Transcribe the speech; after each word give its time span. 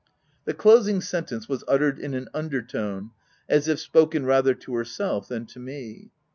The 0.45 0.55
closing 0.55 0.99
sentence 0.99 1.47
was 1.47 1.63
uttered 1.67 1.99
in 1.99 2.15
an 2.15 2.27
under 2.33 2.63
tone, 2.63 3.11
as 3.47 3.67
it' 3.67 3.77
spoken 3.77 4.25
rather 4.25 4.55
to 4.55 4.73
herself 4.73 5.27
than 5.27 5.45
to 5.45 5.59
me. 5.59 6.09